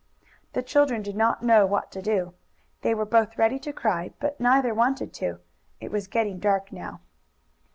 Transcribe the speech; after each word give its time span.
The 0.53 0.63
children 0.63 1.03
did 1.03 1.15
not 1.15 1.43
know 1.43 1.67
what 1.67 1.91
to 1.91 2.01
do. 2.01 2.33
They 2.81 2.95
were 2.95 3.05
both 3.05 3.37
ready 3.37 3.59
to 3.59 3.71
cry, 3.71 4.11
but 4.19 4.39
neither 4.39 4.73
Wanted 4.73 5.13
to. 5.21 5.41
It 5.79 5.91
was 5.91 6.07
getting 6.07 6.39
dark 6.39 6.71
now. 6.71 7.01